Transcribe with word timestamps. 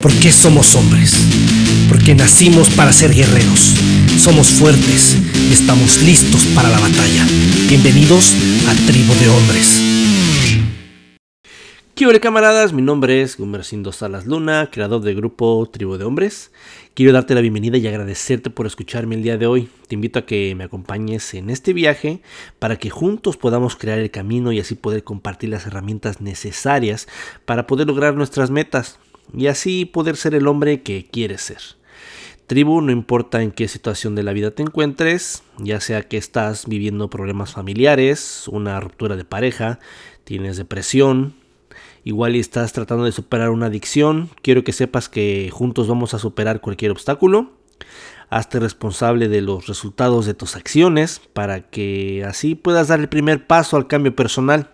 ¿Por 0.00 0.12
qué 0.20 0.30
somos 0.30 0.76
hombres? 0.76 1.12
Porque 1.88 2.14
nacimos 2.14 2.70
para 2.70 2.92
ser 2.92 3.12
guerreros. 3.12 3.74
Somos 4.16 4.48
fuertes 4.48 5.16
y 5.50 5.52
estamos 5.52 6.00
listos 6.04 6.46
para 6.54 6.68
la 6.68 6.78
batalla. 6.78 7.26
Bienvenidos 7.68 8.32
a 8.68 8.74
Tribu 8.86 9.12
de 9.14 9.28
Hombres. 9.28 9.82
¿Qué 11.96 12.06
hola 12.06 12.20
camaradas? 12.20 12.72
Mi 12.72 12.80
nombre 12.80 13.22
es 13.22 13.36
Gumercindo 13.38 13.90
Salas 13.90 14.24
Luna, 14.24 14.70
creador 14.70 15.00
del 15.00 15.16
grupo 15.16 15.68
Tribu 15.68 15.96
de 15.96 16.04
Hombres. 16.04 16.52
Quiero 16.94 17.12
darte 17.12 17.34
la 17.34 17.40
bienvenida 17.40 17.76
y 17.76 17.88
agradecerte 17.88 18.50
por 18.50 18.68
escucharme 18.68 19.16
el 19.16 19.24
día 19.24 19.36
de 19.36 19.48
hoy. 19.48 19.68
Te 19.88 19.96
invito 19.96 20.20
a 20.20 20.26
que 20.26 20.54
me 20.54 20.62
acompañes 20.62 21.34
en 21.34 21.50
este 21.50 21.72
viaje 21.72 22.22
para 22.60 22.76
que 22.76 22.88
juntos 22.88 23.36
podamos 23.36 23.74
crear 23.74 23.98
el 23.98 24.12
camino 24.12 24.52
y 24.52 24.60
así 24.60 24.76
poder 24.76 25.02
compartir 25.02 25.50
las 25.50 25.66
herramientas 25.66 26.20
necesarias 26.20 27.08
para 27.44 27.66
poder 27.66 27.88
lograr 27.88 28.14
nuestras 28.14 28.48
metas 28.48 29.00
y 29.34 29.46
así 29.46 29.84
poder 29.84 30.16
ser 30.16 30.34
el 30.34 30.46
hombre 30.46 30.82
que 30.82 31.06
quieres 31.10 31.42
ser. 31.42 31.58
Tribu, 32.48 32.80
no 32.80 32.92
importa 32.92 33.42
en 33.42 33.50
qué 33.50 33.68
situación 33.68 34.14
de 34.14 34.22
la 34.22 34.32
vida 34.32 34.50
te 34.50 34.62
encuentres, 34.62 35.42
ya 35.58 35.80
sea 35.80 36.08
que 36.08 36.16
estás 36.16 36.64
viviendo 36.66 37.10
problemas 37.10 37.52
familiares, 37.52 38.48
una 38.48 38.80
ruptura 38.80 39.16
de 39.16 39.24
pareja, 39.26 39.80
tienes 40.24 40.56
depresión, 40.56 41.34
igual 42.04 42.36
y 42.36 42.40
estás 42.40 42.72
tratando 42.72 43.04
de 43.04 43.12
superar 43.12 43.50
una 43.50 43.66
adicción, 43.66 44.30
quiero 44.40 44.64
que 44.64 44.72
sepas 44.72 45.10
que 45.10 45.50
juntos 45.52 45.88
vamos 45.88 46.14
a 46.14 46.18
superar 46.18 46.62
cualquier 46.62 46.90
obstáculo. 46.90 47.52
Hazte 48.30 48.60
responsable 48.60 49.28
de 49.28 49.42
los 49.42 49.66
resultados 49.66 50.24
de 50.24 50.32
tus 50.32 50.56
acciones 50.56 51.20
para 51.34 51.68
que 51.68 52.24
así 52.26 52.54
puedas 52.54 52.88
dar 52.88 53.00
el 53.00 53.10
primer 53.10 53.46
paso 53.46 53.76
al 53.76 53.88
cambio 53.88 54.16
personal. 54.16 54.70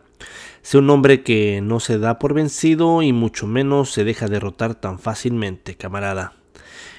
Sea 0.64 0.80
un 0.80 0.88
hombre 0.88 1.22
que 1.22 1.60
no 1.60 1.78
se 1.78 1.98
da 1.98 2.18
por 2.18 2.32
vencido 2.32 3.02
y 3.02 3.12
mucho 3.12 3.46
menos 3.46 3.92
se 3.92 4.02
deja 4.02 4.28
derrotar 4.28 4.74
tan 4.74 4.98
fácilmente, 4.98 5.74
camarada. 5.74 6.32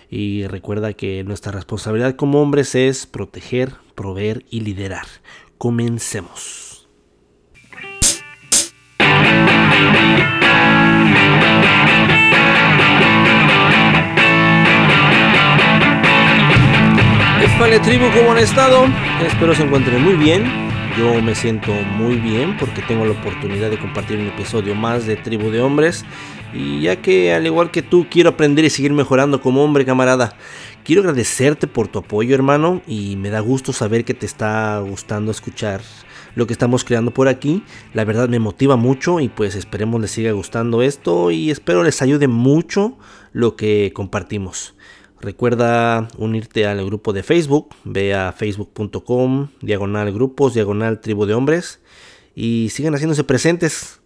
Y 0.07 0.45
recuerda 0.45 0.93
que 0.93 1.23
nuestra 1.23 1.51
responsabilidad 1.51 2.15
como 2.15 2.43
hombres 2.43 2.75
es 2.75 3.07
proteger, 3.07 3.73
proveer 3.95 4.45
y 4.51 4.59
liderar. 4.59 5.07
Comencemos. 5.57 6.87
Vale 17.57 17.79
tribu, 17.79 18.05
¿cómo 18.13 18.33
han 18.33 18.37
estado? 18.37 18.85
Espero 19.25 19.55
se 19.55 19.63
encuentren 19.63 20.03
muy 20.03 20.15
bien 20.15 20.64
yo 20.97 21.21
me 21.21 21.35
siento 21.35 21.73
muy 21.73 22.15
bien 22.15 22.55
porque 22.57 22.81
tengo 22.81 23.05
la 23.05 23.11
oportunidad 23.11 23.69
de 23.69 23.77
compartir 23.77 24.17
un 24.17 24.27
episodio 24.27 24.75
más 24.75 25.05
de 25.05 25.17
Tribu 25.17 25.49
de 25.49 25.61
Hombres. 25.61 26.05
Y 26.53 26.81
ya 26.81 27.01
que 27.01 27.33
al 27.33 27.45
igual 27.45 27.69
que 27.69 27.81
tú 27.81 28.07
quiero 28.09 28.29
aprender 28.29 28.63
y 28.63 28.69
seguir 28.69 28.93
mejorando 28.93 29.41
como 29.41 29.63
hombre 29.63 29.85
camarada. 29.85 30.37
Quiero 30.85 31.01
agradecerte 31.01 31.67
por 31.67 31.87
tu 31.87 31.99
apoyo 31.99 32.33
hermano 32.33 32.81
y 32.87 33.17
me 33.17 33.29
da 33.29 33.41
gusto 33.41 33.73
saber 33.73 34.05
que 34.05 34.13
te 34.13 34.25
está 34.25 34.79
gustando 34.79 35.31
escuchar 35.31 35.81
lo 36.35 36.47
que 36.47 36.53
estamos 36.53 36.85
creando 36.85 37.11
por 37.11 37.27
aquí. 37.27 37.63
La 37.93 38.05
verdad 38.05 38.29
me 38.29 38.39
motiva 38.39 38.77
mucho 38.77 39.19
y 39.19 39.27
pues 39.27 39.55
esperemos 39.55 39.99
les 39.99 40.11
siga 40.11 40.31
gustando 40.31 40.81
esto 40.81 41.31
y 41.31 41.51
espero 41.51 41.83
les 41.83 42.01
ayude 42.01 42.27
mucho 42.27 42.97
lo 43.33 43.55
que 43.57 43.91
compartimos. 43.93 44.75
Recuerda 45.21 46.07
unirte 46.17 46.67
al 46.67 46.85
grupo 46.85 47.13
de 47.13 47.23
Facebook, 47.23 47.69
ve 47.83 48.13
a 48.13 48.31
facebook.com, 48.31 49.47
diagonal 49.61 50.11
grupos, 50.13 50.53
diagonal 50.53 50.99
tribu 50.99 51.25
de 51.25 51.33
hombres 51.33 51.79
y 52.35 52.69
sigan 52.69 52.93
haciéndose 52.93 53.23
presentes. 53.23 54.01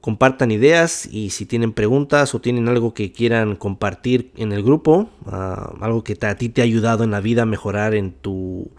Compartan 0.00 0.52
ideas 0.52 1.06
y 1.06 1.30
si 1.30 1.46
tienen 1.46 1.72
preguntas 1.72 2.34
o 2.34 2.40
tienen 2.40 2.68
algo 2.68 2.94
que 2.94 3.12
quieran 3.12 3.56
compartir 3.56 4.30
en 4.36 4.52
el 4.52 4.62
grupo, 4.62 5.10
ah, 5.26 5.74
algo 5.80 6.02
que 6.02 6.16
a 6.24 6.36
ti 6.36 6.48
te 6.48 6.60
ha 6.60 6.64
ayudado 6.64 7.04
en 7.04 7.10
la 7.10 7.20
vida 7.20 7.42
a 7.42 7.46
mejorar 7.46 7.94
en 7.94 8.12
tu, 8.12 8.70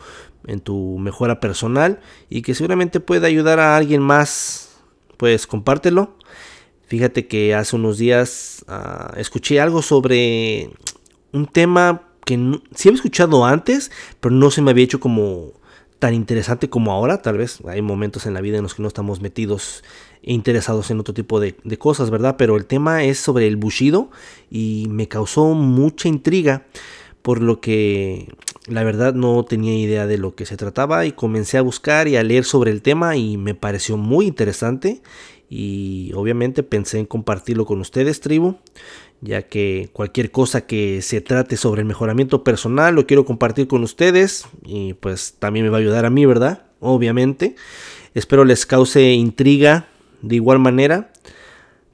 en 0.47 0.61
tu 0.61 0.97
mejora 0.97 1.39
personal 1.39 1.99
y 2.29 2.41
que 2.41 2.55
seguramente 2.55 2.99
puede 2.99 3.27
ayudar 3.27 3.59
a 3.59 3.77
alguien 3.77 4.01
más, 4.01 4.79
pues 5.17 5.45
compártelo. 5.45 6.15
Fíjate 6.87 7.27
que 7.27 7.53
hace 7.53 7.75
unos 7.75 7.97
días 7.97 8.63
ah, 8.69 9.13
escuché 9.17 9.59
algo 9.59 9.81
sobre 9.81 10.71
un 11.33 11.47
tema 11.47 12.03
que 12.25 12.35
sí 12.75 12.89
había 12.89 12.97
escuchado 12.97 13.45
antes, 13.45 13.91
pero 14.19 14.35
no 14.35 14.51
se 14.51 14.61
me 14.61 14.71
había 14.71 14.83
hecho 14.83 14.99
como 14.99 15.53
tan 15.99 16.13
interesante 16.13 16.69
como 16.69 16.91
ahora. 16.91 17.21
Tal 17.21 17.37
vez 17.37 17.59
hay 17.67 17.81
momentos 17.81 18.25
en 18.25 18.33
la 18.33 18.41
vida 18.41 18.57
en 18.57 18.63
los 18.63 18.75
que 18.75 18.81
no 18.81 18.87
estamos 18.87 19.21
metidos 19.21 19.83
e 20.21 20.33
interesados 20.33 20.91
en 20.91 20.99
otro 20.99 21.13
tipo 21.13 21.39
de, 21.39 21.55
de 21.63 21.77
cosas, 21.77 22.09
¿verdad? 22.09 22.35
Pero 22.37 22.57
el 22.57 22.65
tema 22.65 23.03
es 23.03 23.19
sobre 23.19 23.47
el 23.47 23.55
bushido 23.55 24.09
y 24.51 24.87
me 24.89 25.07
causó 25.07 25.53
mucha 25.53 26.07
intriga, 26.07 26.65
por 27.21 27.41
lo 27.41 27.61
que 27.61 28.33
la 28.67 28.83
verdad 28.83 29.13
no 29.13 29.43
tenía 29.45 29.77
idea 29.77 30.07
de 30.07 30.17
lo 30.17 30.35
que 30.35 30.45
se 30.45 30.57
trataba 30.57 31.05
y 31.05 31.13
comencé 31.13 31.57
a 31.57 31.61
buscar 31.61 32.07
y 32.07 32.17
a 32.17 32.23
leer 32.23 32.43
sobre 32.43 32.71
el 32.71 32.81
tema 32.81 33.15
y 33.15 33.37
me 33.37 33.55
pareció 33.55 33.97
muy 33.97 34.27
interesante 34.27 35.01
y 35.49 36.11
obviamente 36.13 36.63
pensé 36.63 36.99
en 36.99 37.05
compartirlo 37.05 37.65
con 37.65 37.79
ustedes, 37.79 38.19
tribu 38.19 38.57
ya 39.21 39.43
que 39.43 39.89
cualquier 39.93 40.31
cosa 40.31 40.61
que 40.61 41.01
se 41.01 41.21
trate 41.21 41.57
sobre 41.57 41.81
el 41.81 41.87
mejoramiento 41.87 42.43
personal 42.43 42.95
lo 42.95 43.07
quiero 43.07 43.25
compartir 43.25 43.67
con 43.67 43.83
ustedes 43.83 44.45
y 44.63 44.93
pues 44.93 45.35
también 45.39 45.65
me 45.65 45.69
va 45.69 45.77
a 45.77 45.81
ayudar 45.81 46.05
a 46.05 46.09
mí, 46.09 46.25
¿verdad? 46.25 46.63
Obviamente. 46.79 47.55
Espero 48.13 48.45
les 48.45 48.65
cause 48.65 49.13
intriga 49.13 49.87
de 50.21 50.35
igual 50.35 50.59
manera 50.59 51.11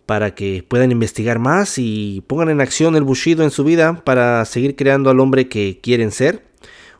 para 0.05 0.35
que 0.35 0.65
puedan 0.67 0.91
investigar 0.91 1.39
más 1.39 1.77
y 1.77 2.23
pongan 2.27 2.49
en 2.49 2.61
acción 2.61 2.95
el 2.95 3.03
Bushido 3.03 3.43
en 3.43 3.51
su 3.51 3.63
vida 3.63 4.03
para 4.03 4.43
seguir 4.45 4.75
creando 4.75 5.09
al 5.09 5.19
hombre 5.19 5.47
que 5.47 5.79
quieren 5.81 6.11
ser. 6.11 6.43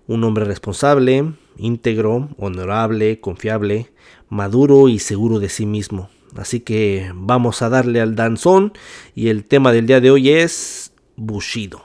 Un 0.07 0.23
hombre 0.23 0.45
responsable, 0.45 1.33
íntegro, 1.57 2.29
honorable, 2.37 3.19
confiable, 3.19 3.91
maduro 4.29 4.89
y 4.89 4.99
seguro 4.99 5.39
de 5.39 5.49
sí 5.49 5.65
mismo. 5.65 6.09
Así 6.37 6.59
que 6.59 7.11
vamos 7.15 7.61
a 7.61 7.69
darle 7.69 8.01
al 8.01 8.15
danzón 8.15 8.73
y 9.15 9.29
el 9.29 9.45
tema 9.45 9.71
del 9.71 9.87
día 9.87 10.01
de 10.01 10.11
hoy 10.11 10.29
es 10.29 10.93
Bushido. 11.15 11.83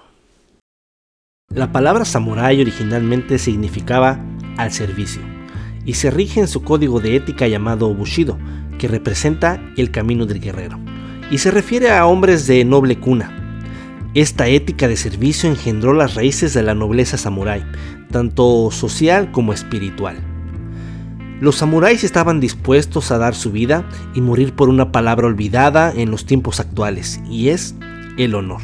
La 1.54 1.72
palabra 1.72 2.04
samurai 2.04 2.60
originalmente 2.60 3.38
significaba 3.38 4.20
al 4.56 4.72
servicio 4.72 5.22
y 5.84 5.94
se 5.94 6.10
rige 6.10 6.40
en 6.40 6.48
su 6.48 6.62
código 6.62 7.00
de 7.00 7.16
ética 7.16 7.48
llamado 7.48 7.94
Bushido, 7.94 8.38
que 8.78 8.88
representa 8.88 9.58
el 9.76 9.90
camino 9.90 10.26
del 10.26 10.40
guerrero, 10.40 10.78
y 11.30 11.38
se 11.38 11.50
refiere 11.50 11.90
a 11.90 12.04
hombres 12.04 12.46
de 12.46 12.64
noble 12.64 13.00
cuna. 13.00 13.34
Esta 14.14 14.48
ética 14.48 14.88
de 14.88 14.96
servicio 14.96 15.48
engendró 15.48 15.94
las 15.94 16.14
raíces 16.14 16.52
de 16.52 16.62
la 16.62 16.74
nobleza 16.74 17.16
samurái, 17.16 17.64
tanto 18.10 18.70
social 18.70 19.32
como 19.32 19.54
espiritual. 19.54 20.27
Los 21.40 21.56
samuráis 21.56 22.02
estaban 22.02 22.40
dispuestos 22.40 23.12
a 23.12 23.18
dar 23.18 23.36
su 23.36 23.52
vida 23.52 23.88
y 24.12 24.20
morir 24.20 24.54
por 24.54 24.68
una 24.68 24.90
palabra 24.90 25.28
olvidada 25.28 25.92
en 25.94 26.10
los 26.10 26.26
tiempos 26.26 26.58
actuales, 26.58 27.20
y 27.30 27.50
es 27.50 27.76
el 28.16 28.34
honor. 28.34 28.60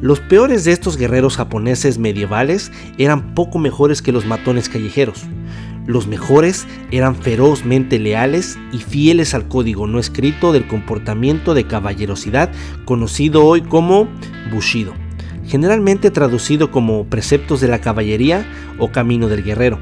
Los 0.00 0.20
peores 0.20 0.64
de 0.64 0.70
estos 0.70 0.96
guerreros 0.96 1.36
japoneses 1.36 1.98
medievales 1.98 2.70
eran 2.98 3.34
poco 3.34 3.58
mejores 3.58 4.00
que 4.00 4.12
los 4.12 4.26
matones 4.26 4.68
callejeros. 4.68 5.24
Los 5.86 6.06
mejores 6.06 6.68
eran 6.92 7.16
ferozmente 7.16 7.98
leales 7.98 8.58
y 8.72 8.78
fieles 8.78 9.34
al 9.34 9.48
código 9.48 9.88
no 9.88 9.98
escrito 9.98 10.52
del 10.52 10.68
comportamiento 10.68 11.52
de 11.54 11.66
caballerosidad 11.66 12.50
conocido 12.84 13.44
hoy 13.44 13.62
como 13.62 14.08
Bushido, 14.52 14.92
generalmente 15.46 16.12
traducido 16.12 16.70
como 16.70 17.06
preceptos 17.06 17.60
de 17.60 17.68
la 17.68 17.80
caballería 17.80 18.46
o 18.78 18.92
camino 18.92 19.28
del 19.28 19.42
guerrero 19.42 19.80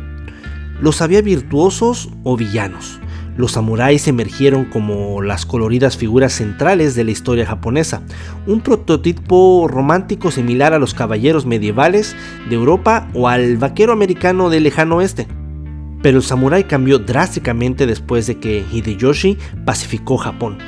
los 0.84 1.00
había 1.00 1.22
virtuosos 1.22 2.10
o 2.24 2.36
villanos. 2.36 3.00
Los 3.38 3.52
samuráis 3.52 4.06
emergieron 4.06 4.66
como 4.66 5.22
las 5.22 5.46
coloridas 5.46 5.96
figuras 5.96 6.34
centrales 6.34 6.94
de 6.94 7.04
la 7.04 7.10
historia 7.10 7.46
japonesa, 7.46 8.02
un 8.46 8.60
prototipo 8.60 9.66
romántico 9.66 10.30
similar 10.30 10.74
a 10.74 10.78
los 10.78 10.92
caballeros 10.92 11.46
medievales 11.46 12.14
de 12.50 12.56
Europa 12.56 13.08
o 13.14 13.28
al 13.28 13.56
vaquero 13.56 13.94
americano 13.94 14.50
del 14.50 14.64
lejano 14.64 14.96
oeste. 14.96 15.26
Pero 16.02 16.18
el 16.18 16.22
samurái 16.22 16.64
cambió 16.64 16.98
drásticamente 16.98 17.86
después 17.86 18.26
de 18.26 18.38
que 18.38 18.62
Hideyoshi 18.70 19.38
pacificó 19.64 20.18
Japón. 20.18 20.58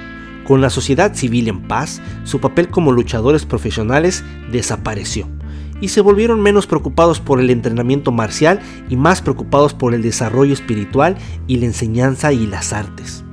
Con 0.46 0.62
la 0.62 0.70
sociedad 0.70 1.14
civil 1.14 1.48
en 1.48 1.68
paz, 1.68 2.00
su 2.24 2.40
papel 2.40 2.68
como 2.68 2.90
luchadores 2.90 3.44
profesionales 3.44 4.24
desapareció 4.50 5.35
y 5.80 5.88
se 5.88 6.00
volvieron 6.00 6.40
menos 6.40 6.66
preocupados 6.66 7.20
por 7.20 7.40
el 7.40 7.50
entrenamiento 7.50 8.12
marcial 8.12 8.60
y 8.88 8.96
más 8.96 9.22
preocupados 9.22 9.74
por 9.74 9.94
el 9.94 10.02
desarrollo 10.02 10.52
espiritual 10.52 11.16
y 11.46 11.56
la 11.58 11.66
enseñanza 11.66 12.32
y 12.32 12.46
las 12.46 12.72
artes. 12.72 13.24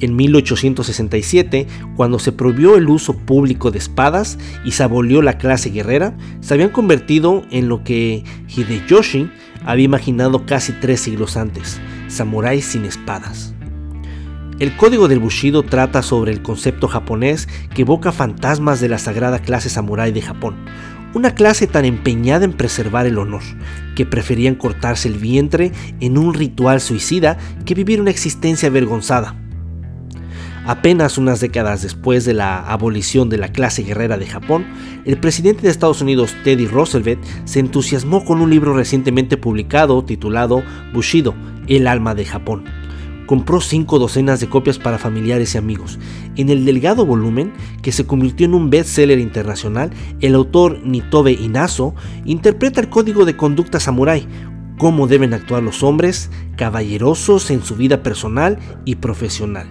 En 0.00 0.16
1867, 0.16 1.66
cuando 1.96 2.18
se 2.18 2.32
prohibió 2.32 2.76
el 2.76 2.88
uso 2.88 3.14
público 3.14 3.70
de 3.70 3.78
espadas 3.78 4.38
y 4.64 4.72
se 4.72 4.82
abolió 4.82 5.22
la 5.22 5.38
clase 5.38 5.70
guerrera, 5.70 6.16
se 6.40 6.54
habían 6.54 6.70
convertido 6.70 7.42
en 7.50 7.68
lo 7.68 7.84
que 7.84 8.24
Hideyoshi 8.48 9.30
había 9.64 9.84
imaginado 9.84 10.46
casi 10.46 10.72
tres 10.72 11.00
siglos 11.00 11.36
antes, 11.36 11.80
samuráis 12.08 12.66
sin 12.66 12.84
espadas. 12.84 13.54
El 14.60 14.76
código 14.76 15.08
del 15.08 15.18
Bushido 15.18 15.64
trata 15.64 16.00
sobre 16.02 16.30
el 16.30 16.40
concepto 16.40 16.86
japonés 16.86 17.48
que 17.74 17.82
evoca 17.82 18.12
fantasmas 18.12 18.80
de 18.80 18.88
la 18.88 18.98
sagrada 18.98 19.40
clase 19.40 19.68
samurái 19.68 20.12
de 20.12 20.22
Japón, 20.22 20.54
una 21.14 21.34
clase 21.34 21.66
tan 21.66 21.84
empeñada 21.84 22.44
en 22.44 22.52
preservar 22.52 23.06
el 23.06 23.18
honor, 23.18 23.42
que 23.94 24.04
preferían 24.04 24.56
cortarse 24.56 25.08
el 25.08 25.18
vientre 25.18 25.72
en 26.00 26.18
un 26.18 26.34
ritual 26.34 26.80
suicida 26.80 27.38
que 27.64 27.74
vivir 27.74 28.00
una 28.00 28.10
existencia 28.10 28.68
avergonzada. 28.68 29.36
Apenas 30.66 31.18
unas 31.18 31.40
décadas 31.40 31.82
después 31.82 32.24
de 32.24 32.32
la 32.32 32.58
abolición 32.58 33.28
de 33.28 33.36
la 33.36 33.52
clase 33.52 33.82
guerrera 33.82 34.16
de 34.16 34.26
Japón, 34.26 34.64
el 35.04 35.18
presidente 35.18 35.62
de 35.62 35.68
Estados 35.68 36.00
Unidos 36.00 36.34
Teddy 36.42 36.66
Roosevelt 36.66 37.22
se 37.44 37.60
entusiasmó 37.60 38.24
con 38.24 38.40
un 38.40 38.48
libro 38.48 38.74
recientemente 38.74 39.36
publicado 39.36 40.02
titulado 40.04 40.62
Bushido, 40.94 41.34
el 41.68 41.86
alma 41.86 42.14
de 42.14 42.24
Japón. 42.24 42.64
Compró 43.26 43.60
cinco 43.60 43.98
docenas 43.98 44.40
de 44.40 44.48
copias 44.48 44.78
para 44.78 44.98
familiares 44.98 45.54
y 45.54 45.58
amigos. 45.58 45.98
En 46.36 46.50
el 46.50 46.64
delgado 46.64 47.06
volumen, 47.06 47.52
que 47.82 47.92
se 47.92 48.06
convirtió 48.06 48.46
en 48.46 48.54
un 48.54 48.70
bestseller 48.70 49.18
internacional, 49.18 49.90
el 50.20 50.34
autor 50.34 50.80
Nitobe 50.84 51.32
Inazo 51.32 51.94
interpreta 52.24 52.80
el 52.80 52.88
código 52.88 53.24
de 53.24 53.36
conducta 53.36 53.80
samurái, 53.80 54.26
cómo 54.78 55.06
deben 55.06 55.34
actuar 55.34 55.62
los 55.62 55.82
hombres, 55.82 56.30
caballerosos 56.56 57.50
en 57.50 57.62
su 57.62 57.76
vida 57.76 58.02
personal 58.02 58.58
y 58.84 58.96
profesional 58.96 59.68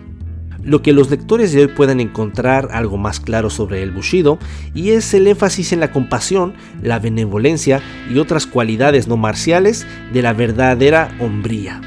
lo 0.64 0.82
que 0.82 0.94
los 0.94 1.10
lectores 1.12 1.52
de 1.52 1.62
hoy 1.62 1.68
puedan 1.68 2.00
encontrar 2.00 2.70
algo 2.72 2.98
más 2.98 3.20
claro 3.20 3.50
sobre 3.50 3.84
el 3.84 3.92
Bushido 3.92 4.40
y 4.74 4.92
es 4.92 5.14
el 5.14 5.28
énfasis 5.28 5.74
en 5.74 5.80
la 5.80 5.92
compasión, 5.92 6.54
la 6.82 7.00
benevolencia 7.00 7.82
y 8.10 8.18
otras 8.18 8.48
cualidades 8.48 9.08
no 9.08 9.18
marciales 9.18 9.86
de 10.14 10.22
la 10.22 10.34
verdadera 10.34 11.16
hombría. 11.20 11.82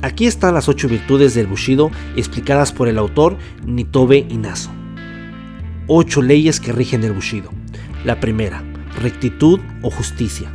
Aquí 0.00 0.26
están 0.26 0.54
las 0.54 0.68
ocho 0.68 0.88
virtudes 0.88 1.34
del 1.34 1.48
Bushido 1.48 1.90
explicadas 2.14 2.72
por 2.72 2.86
el 2.86 2.98
autor 2.98 3.36
Nitobe 3.66 4.26
Inazo. 4.28 4.70
Ocho 5.88 6.22
leyes 6.22 6.60
que 6.60 6.72
rigen 6.72 7.02
el 7.02 7.12
Bushido. 7.12 7.50
La 8.04 8.20
primera, 8.20 8.62
rectitud 9.02 9.58
o 9.82 9.90
justicia. 9.90 10.54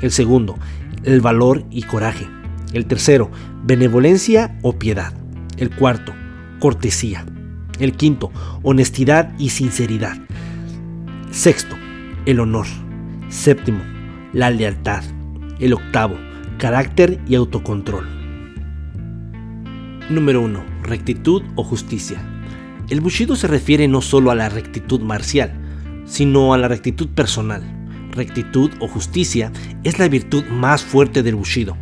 El 0.00 0.12
segundo, 0.12 0.56
el 1.02 1.20
valor 1.20 1.64
y 1.70 1.82
coraje. 1.82 2.28
El 2.72 2.86
tercero, 2.86 3.32
benevolencia 3.64 4.56
o 4.62 4.78
piedad. 4.78 5.12
El 5.56 5.74
cuarto, 5.74 6.12
cortesía. 6.60 7.26
El 7.80 7.96
quinto, 7.96 8.30
honestidad 8.62 9.32
y 9.38 9.48
sinceridad. 9.48 10.16
Sexto, 11.32 11.74
el 12.26 12.38
honor. 12.38 12.66
Séptimo, 13.28 13.82
la 14.32 14.50
lealtad. 14.50 15.02
El 15.58 15.72
octavo, 15.72 16.14
carácter 16.58 17.20
y 17.26 17.34
autocontrol. 17.34 18.13
Número 20.10 20.42
1. 20.42 20.62
Rectitud 20.82 21.42
o 21.54 21.64
justicia. 21.64 22.20
El 22.90 23.00
Bushido 23.00 23.36
se 23.36 23.46
refiere 23.46 23.88
no 23.88 24.02
solo 24.02 24.30
a 24.30 24.34
la 24.34 24.50
rectitud 24.50 25.00
marcial, 25.00 25.54
sino 26.04 26.52
a 26.52 26.58
la 26.58 26.68
rectitud 26.68 27.08
personal. 27.08 27.62
Rectitud 28.10 28.70
o 28.80 28.86
justicia 28.86 29.50
es 29.82 29.98
la 29.98 30.08
virtud 30.08 30.44
más 30.44 30.82
fuerte 30.82 31.22
del 31.22 31.36
Bushido. 31.36 31.78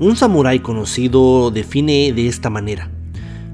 Un 0.00 0.16
samurái 0.16 0.60
conocido 0.60 1.50
define 1.50 2.14
de 2.14 2.26
esta 2.26 2.48
manera. 2.48 2.90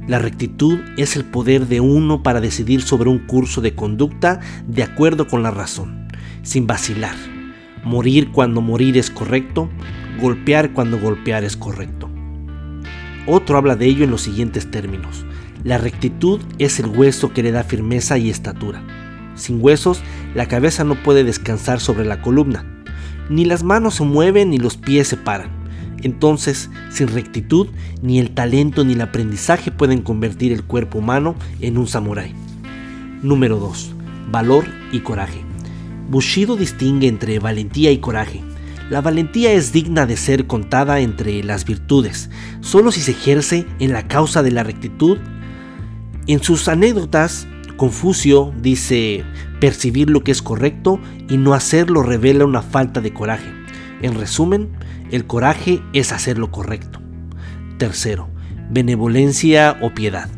La 0.07 0.21
rectitud 0.21 0.79
es 0.97 1.17
el 1.17 1.25
poder 1.25 1.67
de 1.67 1.81
uno 1.81 2.23
para 2.23 2.41
decidir 2.41 2.83
sobre 2.83 3.11
un 3.11 3.19
curso 3.19 3.63
de 3.63 3.75
conducta 3.75 4.39
de 4.69 4.85
acuerdo 4.85 5.27
con 5.27 5.43
la 5.43 5.51
razón, 5.51 6.07
sin 6.45 6.69
vacilar. 6.69 7.17
Morir 7.83 8.31
cuando 8.31 8.61
morir 8.61 8.97
es 8.97 9.11
correcto, 9.11 9.69
golpear 10.21 10.73
cuando 10.73 11.01
golpear 11.01 11.43
es 11.43 11.57
correcto. 11.57 12.14
Otro 13.27 13.57
habla 13.57 13.77
de 13.77 13.87
ello 13.87 14.05
en 14.05 14.11
los 14.11 14.23
siguientes 14.23 14.71
términos. 14.71 15.25
La 15.65 15.79
rectitud 15.79 16.41
es 16.59 16.79
el 16.79 16.87
hueso 16.87 17.33
que 17.33 17.43
le 17.43 17.53
da 17.53 17.65
firmeza 17.65 18.19
y 18.19 18.29
estatura. 18.29 18.83
Sin 19.35 19.63
huesos, 19.63 20.03
la 20.35 20.47
cabeza 20.47 20.85
no 20.85 20.95
puede 21.03 21.25
descansar 21.25 21.81
sobre 21.81 22.05
la 22.05 22.21
columna. 22.21 22.65
Ni 23.31 23.47
las 23.47 23.63
manos 23.63 23.95
se 23.95 24.05
mueven 24.05 24.51
ni 24.51 24.59
los 24.59 24.77
pies 24.77 25.09
se 25.09 25.17
paran. 25.17 25.49
Entonces, 26.03 26.71
sin 26.91 27.09
rectitud, 27.09 27.69
ni 28.03 28.19
el 28.19 28.33
talento 28.33 28.85
ni 28.85 28.93
el 28.93 29.01
aprendizaje 29.01 29.71
pueden 29.71 30.03
convertir 30.03 30.53
el 30.53 30.63
cuerpo 30.63 30.99
humano 30.99 31.35
en 31.61 31.79
un 31.79 31.87
samurái. 31.87 32.35
Número 33.23 33.59
2. 33.59 33.95
Valor 34.31 34.67
y 34.93 35.01
coraje. 35.01 35.41
Bushido 36.11 36.57
distingue 36.57 37.09
entre 37.09 37.39
valentía 37.39 37.91
y 37.91 37.99
coraje. 37.99 38.43
La 38.91 39.01
valentía 39.01 39.53
es 39.53 39.73
digna 39.73 40.05
de 40.05 40.17
ser 40.17 40.47
contada 40.47 41.01
entre 41.01 41.43
las 41.43 41.65
virtudes, 41.65 42.29
solo 42.61 42.93
si 42.93 43.01
se 43.01 43.13
ejerce 43.13 43.67
en 43.79 43.93
la 43.93 44.07
causa 44.07 44.43
de 44.43 44.51
la 44.51 44.63
rectitud. 44.63 45.19
En 46.27 46.43
sus 46.43 46.69
anécdotas, 46.69 47.47
Confucio 47.77 48.53
dice, 48.61 49.25
percibir 49.59 50.11
lo 50.11 50.23
que 50.23 50.33
es 50.33 50.43
correcto 50.43 51.01
y 51.29 51.39
no 51.39 51.55
hacerlo 51.55 52.03
revela 52.03 52.45
una 52.45 52.63
falta 52.63 53.01
de 53.01 53.15
coraje. 53.15 53.51
En 54.03 54.15
resumen, 54.15 54.71
el 55.11 55.27
coraje 55.27 55.83
es 55.95 56.13
hacer 56.13 56.39
lo 56.39 56.51
correcto. 56.51 57.01
Tercero, 57.79 58.29
benevolencia 58.71 59.79
o 59.81 59.95
piedad. 59.95 60.29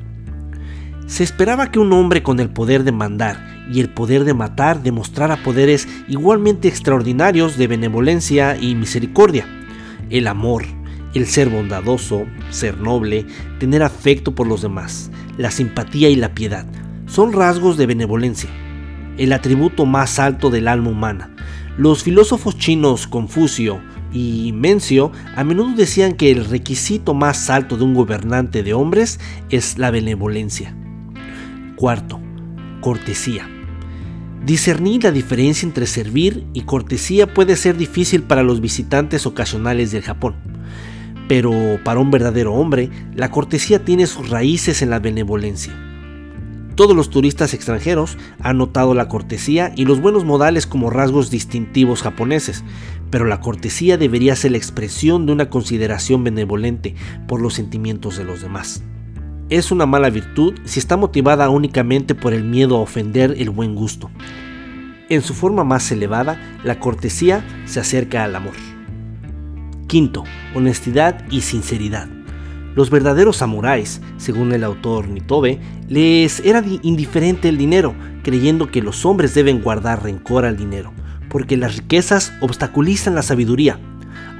Se 1.06 1.24
esperaba 1.24 1.72
que 1.72 1.80
un 1.80 1.92
hombre 1.92 2.22
con 2.22 2.38
el 2.38 2.50
poder 2.50 2.84
de 2.84 2.92
mandar 2.92 3.55
y 3.70 3.80
el 3.80 3.90
poder 3.90 4.24
de 4.24 4.34
matar 4.34 4.82
demostrara 4.82 5.42
poderes 5.42 5.88
igualmente 6.08 6.68
extraordinarios 6.68 7.56
de 7.56 7.66
benevolencia 7.66 8.56
y 8.56 8.74
misericordia. 8.74 9.46
El 10.10 10.26
amor, 10.26 10.64
el 11.14 11.26
ser 11.26 11.48
bondadoso, 11.48 12.26
ser 12.50 12.78
noble, 12.78 13.26
tener 13.58 13.82
afecto 13.82 14.34
por 14.34 14.46
los 14.46 14.62
demás, 14.62 15.10
la 15.38 15.50
simpatía 15.50 16.08
y 16.08 16.16
la 16.16 16.34
piedad 16.34 16.66
son 17.06 17.32
rasgos 17.32 17.76
de 17.76 17.86
benevolencia, 17.86 18.50
el 19.16 19.32
atributo 19.32 19.86
más 19.86 20.18
alto 20.18 20.50
del 20.50 20.68
alma 20.68 20.90
humana. 20.90 21.30
Los 21.78 22.02
filósofos 22.02 22.58
chinos 22.58 23.06
Confucio, 23.06 23.80
y 24.12 24.52
Mencio 24.52 25.12
a 25.36 25.44
menudo 25.44 25.74
decían 25.74 26.14
que 26.14 26.30
el 26.30 26.46
requisito 26.46 27.12
más 27.12 27.50
alto 27.50 27.76
de 27.76 27.84
un 27.84 27.94
gobernante 27.94 28.62
de 28.62 28.72
hombres 28.72 29.20
es 29.50 29.78
la 29.78 29.90
benevolencia. 29.90 30.74
Cuarto, 31.76 32.20
cortesía. 32.80 33.55
Discernir 34.46 35.02
la 35.02 35.10
diferencia 35.10 35.66
entre 35.66 35.88
servir 35.88 36.46
y 36.52 36.60
cortesía 36.60 37.34
puede 37.34 37.56
ser 37.56 37.76
difícil 37.76 38.22
para 38.22 38.44
los 38.44 38.60
visitantes 38.60 39.26
ocasionales 39.26 39.90
del 39.90 40.02
Japón. 40.04 40.36
Pero 41.26 41.80
para 41.82 41.98
un 41.98 42.12
verdadero 42.12 42.54
hombre, 42.54 42.88
la 43.16 43.32
cortesía 43.32 43.84
tiene 43.84 44.06
sus 44.06 44.30
raíces 44.30 44.82
en 44.82 44.90
la 44.90 45.00
benevolencia. 45.00 45.74
Todos 46.76 46.94
los 46.94 47.10
turistas 47.10 47.54
extranjeros 47.54 48.18
han 48.38 48.58
notado 48.58 48.94
la 48.94 49.08
cortesía 49.08 49.72
y 49.74 49.84
los 49.84 50.00
buenos 50.00 50.24
modales 50.24 50.68
como 50.68 50.90
rasgos 50.90 51.28
distintivos 51.28 52.02
japoneses, 52.02 52.62
pero 53.10 53.24
la 53.24 53.40
cortesía 53.40 53.96
debería 53.96 54.36
ser 54.36 54.52
la 54.52 54.58
expresión 54.58 55.26
de 55.26 55.32
una 55.32 55.50
consideración 55.50 56.22
benevolente 56.22 56.94
por 57.26 57.40
los 57.40 57.54
sentimientos 57.54 58.16
de 58.16 58.22
los 58.22 58.42
demás. 58.42 58.84
Es 59.48 59.70
una 59.70 59.86
mala 59.86 60.10
virtud 60.10 60.54
si 60.64 60.80
está 60.80 60.96
motivada 60.96 61.48
únicamente 61.50 62.16
por 62.16 62.32
el 62.32 62.42
miedo 62.42 62.76
a 62.76 62.80
ofender 62.80 63.36
el 63.38 63.50
buen 63.50 63.76
gusto. 63.76 64.10
En 65.08 65.22
su 65.22 65.34
forma 65.34 65.62
más 65.62 65.92
elevada, 65.92 66.58
la 66.64 66.80
cortesía 66.80 67.44
se 67.64 67.78
acerca 67.78 68.24
al 68.24 68.34
amor. 68.34 68.54
Quinto, 69.86 70.24
honestidad 70.52 71.24
y 71.30 71.42
sinceridad. 71.42 72.08
Los 72.74 72.90
verdaderos 72.90 73.36
samuráis, 73.36 74.00
según 74.16 74.52
el 74.52 74.64
autor 74.64 75.08
Nitobe, 75.08 75.60
les 75.88 76.40
era 76.40 76.64
indiferente 76.82 77.48
el 77.48 77.56
dinero, 77.56 77.94
creyendo 78.24 78.72
que 78.72 78.82
los 78.82 79.06
hombres 79.06 79.32
deben 79.32 79.62
guardar 79.62 80.02
rencor 80.02 80.44
al 80.44 80.56
dinero, 80.56 80.92
porque 81.30 81.56
las 81.56 81.76
riquezas 81.76 82.32
obstaculizan 82.40 83.14
la 83.14 83.22
sabiduría. 83.22 83.78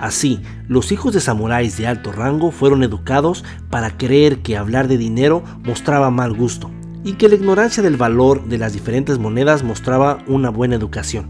Así, 0.01 0.41
los 0.69 0.93
hijos 0.93 1.15
de 1.15 1.21
samuráis 1.21 1.79
de 1.79 1.87
alto 1.87 2.13
rango 2.13 2.51
fueron 2.51 2.83
educados 2.83 3.45
para 3.71 3.97
creer 3.97 4.41
que 4.41 4.57
hablar 4.57 4.89
de 4.89 4.99
dinero 4.99 5.43
mostraba 5.65 6.11
mal 6.11 6.35
gusto, 6.35 6.71
y 7.03 7.15
que 7.15 7.29
la 7.29 7.37
ignorancia 7.37 7.83
del 7.83 7.97
valor 7.97 8.45
de 8.47 8.59
las 8.59 8.73
diferentes 8.73 9.19
monedas 9.19 9.63
mostraba 9.63 10.19
una 10.27 10.51
buena 10.51 10.75
educación. 10.75 11.29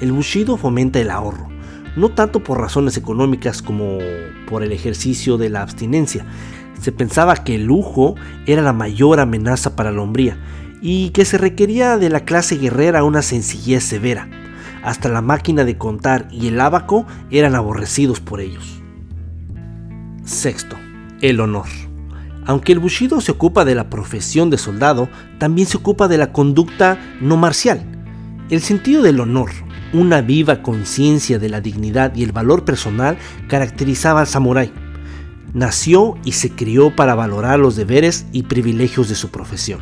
El 0.00 0.12
Bushido 0.12 0.56
fomenta 0.58 0.98
el 0.98 1.10
ahorro, 1.10 1.48
no 1.96 2.10
tanto 2.10 2.42
por 2.42 2.60
razones 2.60 2.98
económicas 2.98 3.62
como 3.62 3.98
por 4.46 4.62
el 4.62 4.72
ejercicio 4.72 5.38
de 5.38 5.48
la 5.48 5.62
abstinencia. 5.62 6.26
Se 6.80 6.92
pensaba 6.92 7.36
que 7.36 7.54
el 7.54 7.64
lujo 7.64 8.14
era 8.44 8.60
la 8.60 8.74
mayor 8.74 9.20
amenaza 9.20 9.74
para 9.74 9.90
la 9.90 10.02
hombría 10.02 10.36
y 10.82 11.10
que 11.10 11.24
se 11.24 11.38
requería 11.38 11.96
de 11.96 12.10
la 12.10 12.20
clase 12.20 12.56
guerrera 12.56 13.02
una 13.02 13.22
sencillez 13.22 13.82
severa. 13.82 14.28
Hasta 14.86 15.08
la 15.08 15.20
máquina 15.20 15.64
de 15.64 15.76
contar 15.76 16.28
y 16.30 16.46
el 16.46 16.60
abaco 16.60 17.06
eran 17.32 17.56
aborrecidos 17.56 18.20
por 18.20 18.40
ellos. 18.40 18.80
Sexto, 20.24 20.76
el 21.20 21.40
honor. 21.40 21.66
Aunque 22.44 22.70
el 22.70 22.78
Bushido 22.78 23.20
se 23.20 23.32
ocupa 23.32 23.64
de 23.64 23.74
la 23.74 23.90
profesión 23.90 24.48
de 24.48 24.58
soldado, 24.58 25.08
también 25.40 25.66
se 25.66 25.76
ocupa 25.76 26.06
de 26.06 26.18
la 26.18 26.32
conducta 26.32 27.00
no 27.20 27.36
marcial. 27.36 27.84
El 28.48 28.60
sentido 28.60 29.02
del 29.02 29.18
honor, 29.18 29.50
una 29.92 30.20
viva 30.20 30.62
conciencia 30.62 31.40
de 31.40 31.48
la 31.48 31.60
dignidad 31.60 32.14
y 32.14 32.22
el 32.22 32.30
valor 32.30 32.64
personal 32.64 33.18
caracterizaba 33.48 34.20
al 34.20 34.28
samurái. 34.28 34.72
Nació 35.52 36.16
y 36.24 36.30
se 36.30 36.50
crió 36.50 36.94
para 36.94 37.16
valorar 37.16 37.58
los 37.58 37.74
deberes 37.74 38.26
y 38.30 38.44
privilegios 38.44 39.08
de 39.08 39.16
su 39.16 39.32
profesión. 39.32 39.80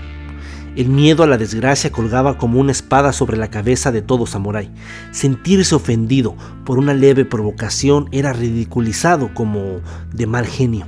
El 0.77 0.89
miedo 0.89 1.23
a 1.23 1.29
la 1.29 1.39
desgracia 1.39 1.93
colgaba 1.93 2.37
como 2.37 2.59
una 2.59 2.73
espada 2.73 3.13
sobre 3.13 3.37
la 3.37 3.49
cabeza 3.49 3.93
de 3.93 4.03
todo 4.03 4.27
samurái. 4.27 4.73
Sentirse 5.13 5.75
ofendido 5.75 6.37
por 6.65 6.79
una 6.79 6.95
leve 6.95 7.25
provocación 7.25 8.09
era 8.11 8.33
ridiculizado 8.33 9.33
como 9.35 9.81
de 10.13 10.27
mal 10.27 10.47
genio. 10.47 10.87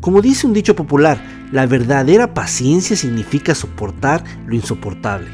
Como 0.00 0.20
dice 0.20 0.46
un 0.46 0.52
dicho 0.52 0.76
popular, 0.76 1.18
la 1.50 1.66
verdadera 1.66 2.34
paciencia 2.34 2.94
significa 2.94 3.54
soportar 3.54 4.22
lo 4.46 4.54
insoportable. 4.54 5.28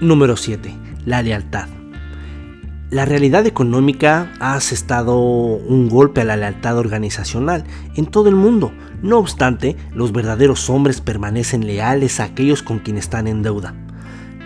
Número 0.00 0.36
7. 0.36 0.74
La 1.04 1.22
lealtad. 1.22 1.75
La 2.88 3.04
realidad 3.04 3.46
económica 3.46 4.32
ha 4.38 4.54
asestado 4.54 5.18
un 5.18 5.88
golpe 5.88 6.20
a 6.20 6.24
la 6.24 6.36
lealtad 6.36 6.78
organizacional 6.78 7.64
en 7.96 8.06
todo 8.06 8.28
el 8.28 8.36
mundo. 8.36 8.72
No 9.02 9.18
obstante, 9.18 9.76
los 9.92 10.12
verdaderos 10.12 10.70
hombres 10.70 11.00
permanecen 11.00 11.66
leales 11.66 12.20
a 12.20 12.24
aquellos 12.24 12.62
con 12.62 12.78
quienes 12.78 13.06
están 13.06 13.26
en 13.26 13.42
deuda. 13.42 13.74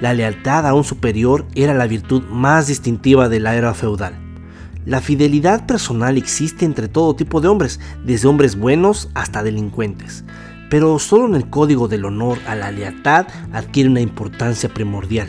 La 0.00 0.14
lealtad 0.14 0.66
a 0.66 0.72
un 0.72 0.84
superior 0.84 1.46
era 1.54 1.74
la 1.74 1.86
virtud 1.86 2.22
más 2.30 2.66
distintiva 2.66 3.28
de 3.28 3.40
la 3.40 3.56
era 3.56 3.74
feudal. 3.74 4.14
La 4.86 5.02
fidelidad 5.02 5.66
personal 5.66 6.16
existe 6.16 6.64
entre 6.64 6.88
todo 6.88 7.14
tipo 7.14 7.42
de 7.42 7.48
hombres, 7.48 7.78
desde 8.06 8.26
hombres 8.26 8.56
buenos 8.56 9.10
hasta 9.12 9.42
delincuentes, 9.42 10.24
pero 10.70 10.98
solo 10.98 11.26
en 11.26 11.34
el 11.34 11.50
código 11.50 11.88
del 11.88 12.06
honor 12.06 12.38
a 12.46 12.54
la 12.54 12.72
lealtad 12.72 13.26
adquiere 13.52 13.90
una 13.90 14.00
importancia 14.00 14.70
primordial. 14.70 15.28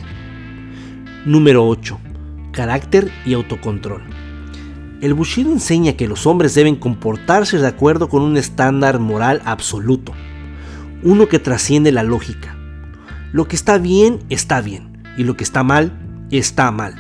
Número 1.26 1.68
8 1.68 2.00
carácter 2.52 3.12
y 3.26 3.34
autocontrol. 3.34 4.02
El 5.02 5.14
Bushido 5.14 5.52
enseña 5.52 5.94
que 5.94 6.08
los 6.08 6.28
hombres 6.28 6.54
deben 6.54 6.76
comportarse 6.76 7.58
de 7.58 7.68
acuerdo 7.68 8.08
con 8.08 8.22
un 8.22 8.38
estándar 8.38 9.00
moral 9.00 9.42
absoluto, 9.46 10.14
uno 11.04 11.28
que 11.28 11.40
trasciende 11.40 11.92
la 11.92 12.04
lógica. 12.04 12.56
Lo 13.34 13.48
que 13.48 13.56
está 13.56 13.78
bien 13.78 14.20
está 14.30 14.62
bien 14.62 15.02
y 15.18 15.24
lo 15.24 15.36
que 15.36 15.44
está 15.44 15.64
mal 15.64 16.28
está 16.30 16.70
mal. 16.72 16.96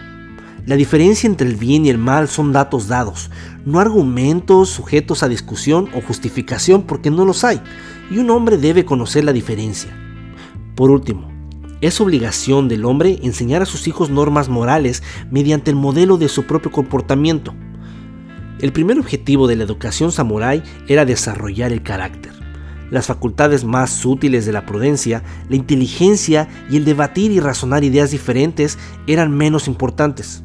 La 0.65 0.75
diferencia 0.75 1.27
entre 1.27 1.48
el 1.48 1.55
bien 1.55 1.86
y 1.86 1.89
el 1.89 1.98
mal 1.98 2.27
son 2.27 2.51
datos 2.51 2.88
dados, 2.88 3.31
no 3.65 3.79
argumentos 3.79 4.70
sujetos 4.70 5.24
a 5.24 5.27
discusión 5.27 5.89
o 5.96 6.01
justificación 6.01 6.84
porque 6.84 7.10
no 7.10 7.25
los 7.25 7.43
hay, 7.43 7.62
y 8.12 8.20
un 8.20 8.29
hombre 8.29 8.58
debe 8.58 8.86
conocer 8.86 9.24
la 9.24 9.34
diferencia. 9.34 9.91
Por 10.75 10.91
último, 10.91 11.30
es 11.81 12.00
obligación 12.00 12.67
del 12.67 12.85
hombre 12.85 13.19
enseñar 13.23 13.63
a 13.63 13.65
sus 13.65 13.88
hijos 13.88 14.09
normas 14.09 14.50
morales 14.50 15.03
mediante 15.31 15.71
el 15.71 15.75
modelo 15.75 16.17
de 16.17 16.29
su 16.29 16.45
propio 16.45 16.71
comportamiento. 16.71 17.53
El 18.59 18.71
primer 18.71 19.00
objetivo 19.00 19.47
de 19.47 19.55
la 19.55 19.63
educación 19.63 20.11
samurái 20.11 20.61
era 20.88 21.03
desarrollar 21.03 21.71
el 21.71 21.81
carácter, 21.81 22.31
las 22.91 23.07
facultades 23.07 23.63
más 23.63 24.05
útiles 24.05 24.45
de 24.45 24.51
la 24.51 24.67
prudencia, 24.67 25.23
la 25.50 25.55
inteligencia 25.55 26.47
y 26.69 26.77
el 26.77 26.85
debatir 26.85 27.31
y 27.31 27.39
razonar 27.39 27.83
ideas 27.83 28.11
diferentes 28.11 28.77
eran 29.07 29.35
menos 29.35 29.67
importantes. 29.67 30.43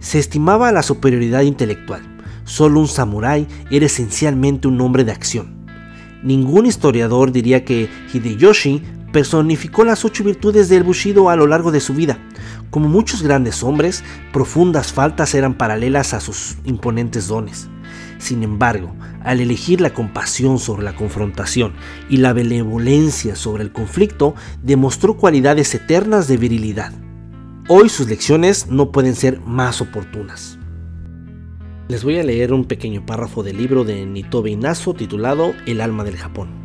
Se 0.00 0.18
estimaba 0.18 0.72
la 0.72 0.82
superioridad 0.82 1.42
intelectual. 1.42 2.02
Solo 2.44 2.80
un 2.80 2.88
samurái 2.88 3.46
era 3.70 3.86
esencialmente 3.86 4.66
un 4.66 4.80
hombre 4.80 5.04
de 5.04 5.12
acción. 5.12 5.60
Ningún 6.22 6.66
historiador 6.66 7.32
diría 7.32 7.64
que 7.64 7.88
Hideyoshi 8.12 8.82
personificó 9.12 9.84
las 9.84 10.04
ocho 10.04 10.24
virtudes 10.24 10.68
del 10.68 10.82
Bushido 10.82 11.30
a 11.30 11.36
lo 11.36 11.46
largo 11.46 11.72
de 11.72 11.80
su 11.80 11.94
vida. 11.94 12.18
Como 12.70 12.88
muchos 12.88 13.22
grandes 13.22 13.62
hombres, 13.62 14.04
profundas 14.32 14.92
faltas 14.92 15.34
eran 15.34 15.54
paralelas 15.54 16.14
a 16.14 16.20
sus 16.20 16.56
imponentes 16.64 17.26
dones. 17.26 17.68
Sin 18.18 18.42
embargo, 18.42 18.94
al 19.22 19.40
elegir 19.40 19.80
la 19.80 19.94
compasión 19.94 20.58
sobre 20.58 20.82
la 20.82 20.94
confrontación 20.94 21.72
y 22.08 22.18
la 22.18 22.32
benevolencia 22.32 23.34
sobre 23.34 23.62
el 23.62 23.72
conflicto, 23.72 24.34
demostró 24.62 25.16
cualidades 25.16 25.74
eternas 25.74 26.28
de 26.28 26.36
virilidad. 26.36 26.92
Hoy 27.68 27.88
sus 27.88 28.08
lecciones 28.08 28.66
no 28.68 28.92
pueden 28.92 29.14
ser 29.14 29.40
más 29.40 29.80
oportunas. 29.80 30.58
Les 31.88 32.04
voy 32.04 32.18
a 32.18 32.22
leer 32.22 32.52
un 32.52 32.66
pequeño 32.66 33.04
párrafo 33.04 33.42
del 33.42 33.56
libro 33.56 33.84
de 33.84 34.06
Nitobe 34.06 34.50
Inazo 34.50 34.94
titulado 34.94 35.54
El 35.66 35.80
alma 35.80 36.04
del 36.04 36.16
Japón. 36.16 36.59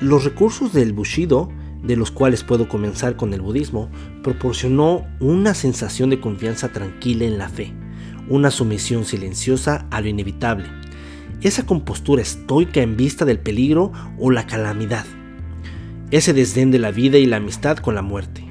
Los 0.00 0.24
recursos 0.24 0.72
del 0.72 0.92
Bushido, 0.92 1.50
de 1.82 1.96
los 1.96 2.10
cuales 2.10 2.42
puedo 2.42 2.68
comenzar 2.68 3.16
con 3.16 3.32
el 3.32 3.40
budismo, 3.40 3.90
proporcionó 4.22 5.06
una 5.20 5.54
sensación 5.54 6.10
de 6.10 6.20
confianza 6.20 6.70
tranquila 6.70 7.24
en 7.24 7.38
la 7.38 7.48
fe, 7.48 7.72
una 8.28 8.50
sumisión 8.50 9.04
silenciosa 9.04 9.86
a 9.90 10.00
lo 10.00 10.08
inevitable, 10.08 10.66
esa 11.42 11.66
compostura 11.66 12.22
estoica 12.22 12.80
en 12.80 12.96
vista 12.96 13.24
del 13.24 13.38
peligro 13.38 13.92
o 14.18 14.30
la 14.30 14.46
calamidad, 14.46 15.04
ese 16.10 16.32
desdén 16.32 16.70
de 16.70 16.78
la 16.78 16.90
vida 16.90 17.18
y 17.18 17.26
la 17.26 17.36
amistad 17.36 17.76
con 17.76 17.94
la 17.94 18.02
muerte. 18.02 18.44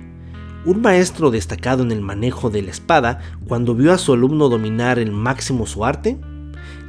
Un 0.66 0.82
maestro 0.82 1.30
destacado 1.30 1.84
en 1.84 1.92
el 1.92 2.02
manejo 2.02 2.50
de 2.50 2.62
la 2.62 2.72
espada, 2.72 3.20
cuando 3.48 3.76
vio 3.76 3.92
a 3.92 3.98
su 3.98 4.14
alumno 4.14 4.48
dominar 4.48 4.98
el 4.98 5.12
máximo 5.12 5.66
su 5.66 5.84
arte, 5.84 6.20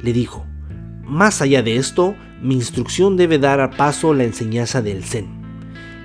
le 0.01 0.13
dijo, 0.13 0.45
más 1.03 1.41
allá 1.41 1.61
de 1.61 1.75
esto, 1.75 2.15
mi 2.41 2.55
instrucción 2.55 3.17
debe 3.17 3.39
dar 3.39 3.61
a 3.61 3.71
paso 3.71 4.13
la 4.13 4.23
enseñanza 4.23 4.81
del 4.81 5.03
Zen. 5.03 5.27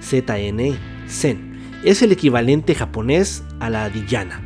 ZN, 0.02 0.76
Zen, 1.08 1.58
es 1.84 2.02
el 2.02 2.12
equivalente 2.12 2.74
japonés 2.74 3.42
a 3.58 3.68
la 3.70 3.88
Dhyana, 3.90 4.40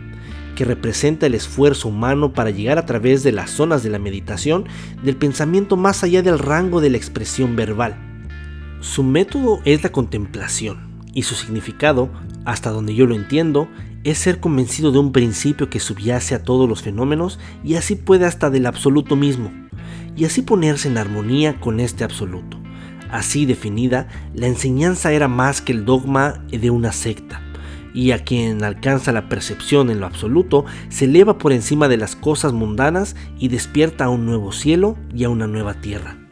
que 0.56 0.64
representa 0.64 1.26
el 1.26 1.34
esfuerzo 1.34 1.88
humano 1.88 2.32
para 2.32 2.50
llegar 2.50 2.78
a 2.78 2.86
través 2.86 3.22
de 3.22 3.32
las 3.32 3.50
zonas 3.50 3.82
de 3.82 3.90
la 3.90 3.98
meditación 3.98 4.64
del 5.02 5.16
pensamiento 5.16 5.76
más 5.76 6.02
allá 6.02 6.22
del 6.22 6.38
rango 6.38 6.80
de 6.80 6.90
la 6.90 6.96
expresión 6.96 7.56
verbal. 7.56 7.96
Su 8.80 9.02
método 9.02 9.60
es 9.64 9.82
la 9.82 9.92
contemplación 9.92 11.02
y 11.12 11.22
su 11.22 11.34
significado, 11.34 12.10
hasta 12.44 12.70
donde 12.70 12.94
yo 12.94 13.06
lo 13.06 13.14
entiendo, 13.14 13.68
es 14.04 14.18
ser 14.18 14.40
convencido 14.40 14.92
de 14.92 14.98
un 14.98 15.12
principio 15.12 15.70
que 15.70 15.80
subyace 15.80 16.34
a 16.34 16.42
todos 16.42 16.68
los 16.68 16.82
fenómenos 16.82 17.38
y 17.62 17.76
así 17.76 17.94
puede 17.94 18.26
hasta 18.26 18.50
del 18.50 18.66
absoluto 18.66 19.16
mismo 19.16 19.63
y 20.16 20.24
así 20.24 20.42
ponerse 20.42 20.88
en 20.88 20.98
armonía 20.98 21.60
con 21.60 21.80
este 21.80 22.04
absoluto. 22.04 22.58
Así 23.10 23.46
definida, 23.46 24.08
la 24.34 24.46
enseñanza 24.46 25.12
era 25.12 25.28
más 25.28 25.60
que 25.60 25.72
el 25.72 25.84
dogma 25.84 26.42
de 26.50 26.70
una 26.70 26.92
secta, 26.92 27.40
y 27.94 28.10
a 28.10 28.24
quien 28.24 28.64
alcanza 28.64 29.12
la 29.12 29.28
percepción 29.28 29.90
en 29.90 30.00
lo 30.00 30.06
absoluto 30.06 30.64
se 30.88 31.04
eleva 31.04 31.38
por 31.38 31.52
encima 31.52 31.88
de 31.88 31.96
las 31.96 32.16
cosas 32.16 32.52
mundanas 32.52 33.14
y 33.38 33.48
despierta 33.48 34.06
a 34.06 34.10
un 34.10 34.26
nuevo 34.26 34.52
cielo 34.52 34.96
y 35.14 35.24
a 35.24 35.28
una 35.28 35.46
nueva 35.46 35.74
tierra. 35.74 36.23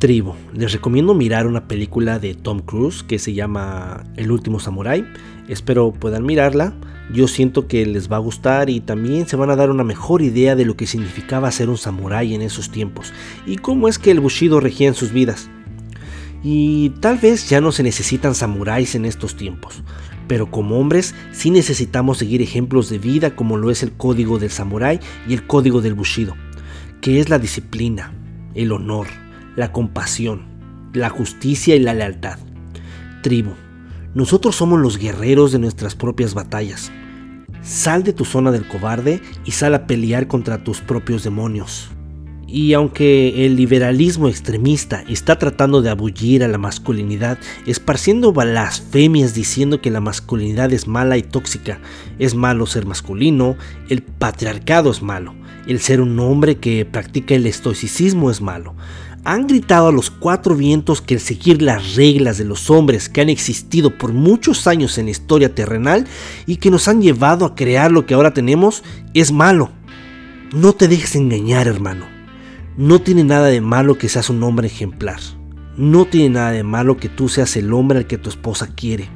Tribu. 0.00 0.32
Les 0.54 0.72
recomiendo 0.72 1.12
mirar 1.12 1.46
una 1.46 1.68
película 1.68 2.18
de 2.18 2.34
Tom 2.34 2.60
Cruise 2.60 3.02
que 3.02 3.18
se 3.18 3.34
llama 3.34 4.02
El 4.16 4.32
último 4.32 4.58
Samurai. 4.58 5.04
Espero 5.46 5.92
puedan 5.92 6.24
mirarla. 6.24 6.72
Yo 7.12 7.28
siento 7.28 7.68
que 7.68 7.84
les 7.84 8.10
va 8.10 8.16
a 8.16 8.20
gustar 8.20 8.70
y 8.70 8.80
también 8.80 9.28
se 9.28 9.36
van 9.36 9.50
a 9.50 9.56
dar 9.56 9.68
una 9.68 9.84
mejor 9.84 10.22
idea 10.22 10.56
de 10.56 10.64
lo 10.64 10.74
que 10.74 10.86
significaba 10.86 11.50
ser 11.50 11.68
un 11.68 11.76
samurái 11.76 12.34
en 12.34 12.40
esos 12.40 12.70
tiempos 12.70 13.12
y 13.46 13.56
cómo 13.56 13.88
es 13.88 13.98
que 13.98 14.10
el 14.10 14.20
Bushido 14.20 14.58
regía 14.58 14.88
en 14.88 14.94
sus 14.94 15.12
vidas. 15.12 15.50
Y 16.42 16.90
tal 17.00 17.18
vez 17.18 17.50
ya 17.50 17.60
no 17.60 17.70
se 17.70 17.82
necesitan 17.82 18.34
samuráis 18.34 18.94
en 18.94 19.04
estos 19.04 19.36
tiempos, 19.36 19.82
pero 20.26 20.50
como 20.50 20.78
hombres 20.78 21.14
sí 21.30 21.50
necesitamos 21.50 22.16
seguir 22.16 22.40
ejemplos 22.40 22.88
de 22.88 22.98
vida 22.98 23.36
como 23.36 23.58
lo 23.58 23.70
es 23.70 23.82
el 23.82 23.92
código 23.92 24.38
del 24.38 24.50
samurái 24.50 24.98
y 25.28 25.34
el 25.34 25.46
código 25.46 25.82
del 25.82 25.92
Bushido, 25.92 26.36
que 27.02 27.20
es 27.20 27.28
la 27.28 27.38
disciplina, 27.38 28.14
el 28.54 28.72
honor, 28.72 29.08
la 29.60 29.72
compasión, 29.72 30.46
la 30.92 31.10
justicia 31.10 31.76
y 31.76 31.78
la 31.78 31.94
lealtad. 31.94 32.38
Tribu, 33.22 33.52
nosotros 34.14 34.56
somos 34.56 34.80
los 34.80 34.98
guerreros 34.98 35.52
de 35.52 35.60
nuestras 35.60 35.94
propias 35.94 36.34
batallas. 36.34 36.90
Sal 37.62 38.02
de 38.02 38.14
tu 38.14 38.24
zona 38.24 38.50
del 38.50 38.66
cobarde 38.66 39.20
y 39.44 39.52
sal 39.52 39.74
a 39.74 39.86
pelear 39.86 40.26
contra 40.26 40.64
tus 40.64 40.80
propios 40.80 41.22
demonios. 41.22 41.90
Y 42.48 42.72
aunque 42.72 43.46
el 43.46 43.54
liberalismo 43.54 44.28
extremista 44.28 45.04
está 45.08 45.38
tratando 45.38 45.82
de 45.82 45.90
abullir 45.90 46.42
a 46.42 46.48
la 46.48 46.58
masculinidad, 46.58 47.38
esparciendo 47.66 48.32
blasfemias 48.32 49.34
diciendo 49.34 49.80
que 49.80 49.90
la 49.90 50.00
masculinidad 50.00 50.72
es 50.72 50.88
mala 50.88 51.16
y 51.16 51.22
tóxica, 51.22 51.78
es 52.18 52.34
malo 52.34 52.66
ser 52.66 52.86
masculino, 52.86 53.56
el 53.88 54.02
patriarcado 54.02 54.90
es 54.90 55.00
malo, 55.00 55.34
el 55.68 55.78
ser 55.78 56.00
un 56.00 56.18
hombre 56.18 56.56
que 56.56 56.84
practica 56.84 57.36
el 57.36 57.46
estoicismo 57.46 58.32
es 58.32 58.40
malo, 58.40 58.74
han 59.24 59.46
gritado 59.46 59.88
a 59.88 59.92
los 59.92 60.10
cuatro 60.10 60.56
vientos 60.56 61.02
que 61.02 61.14
el 61.14 61.20
seguir 61.20 61.60
las 61.60 61.94
reglas 61.94 62.38
de 62.38 62.44
los 62.44 62.70
hombres 62.70 63.08
que 63.08 63.20
han 63.20 63.28
existido 63.28 63.96
por 63.98 64.12
muchos 64.12 64.66
años 64.66 64.96
en 64.96 65.06
la 65.06 65.10
historia 65.10 65.54
terrenal 65.54 66.06
y 66.46 66.56
que 66.56 66.70
nos 66.70 66.88
han 66.88 67.02
llevado 67.02 67.44
a 67.44 67.54
crear 67.54 67.92
lo 67.92 68.06
que 68.06 68.14
ahora 68.14 68.32
tenemos 68.32 68.82
es 69.12 69.30
malo. 69.30 69.70
No 70.54 70.72
te 70.72 70.88
dejes 70.88 71.16
engañar, 71.16 71.68
hermano. 71.68 72.06
No 72.76 73.00
tiene 73.00 73.24
nada 73.24 73.48
de 73.48 73.60
malo 73.60 73.98
que 73.98 74.08
seas 74.08 74.30
un 74.30 74.42
hombre 74.42 74.68
ejemplar. 74.68 75.20
No 75.76 76.06
tiene 76.06 76.30
nada 76.30 76.50
de 76.52 76.62
malo 76.62 76.96
que 76.96 77.08
tú 77.08 77.28
seas 77.28 77.56
el 77.56 77.72
hombre 77.72 77.98
al 77.98 78.06
que 78.06 78.18
tu 78.18 78.30
esposa 78.30 78.74
quiere. 78.74 79.08